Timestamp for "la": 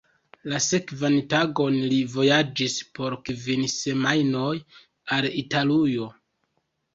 0.51-0.59